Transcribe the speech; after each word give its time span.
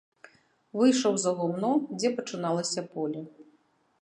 Выйшаў 0.79 1.13
за 1.23 1.31
гумно, 1.41 1.71
дзе 1.97 2.11
пачыналася 2.17 2.89
поле. 2.97 3.21